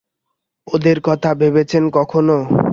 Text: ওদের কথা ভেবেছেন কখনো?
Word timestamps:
ওদের 0.67 0.97
কথা 1.01 1.29
ভেবেছেন 1.33 1.83
কখনো? 1.97 2.35